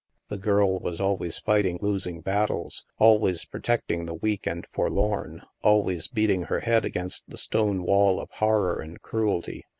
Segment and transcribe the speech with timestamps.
[0.29, 6.45] The girl was always fighting losing battles, always protecting the weak and forlorn, always beating
[6.45, 9.67] her head against the stone wall of horror and cruelty.